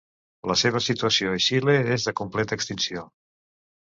La 0.51 0.55
seva 0.61 0.79
situació 0.85 1.35
a 1.35 1.41
Xile 1.49 1.77
és 1.99 2.07
de 2.09 2.17
completa 2.23 2.59
extinció. 2.61 3.05